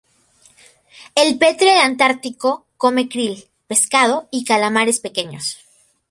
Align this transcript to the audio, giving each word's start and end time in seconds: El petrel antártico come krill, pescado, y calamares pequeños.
El 1.13 1.37
petrel 1.37 1.77
antártico 1.77 2.65
come 2.77 3.07
krill, 3.07 3.47
pescado, 3.67 4.27
y 4.31 4.45
calamares 4.45 4.97
pequeños. 4.99 5.59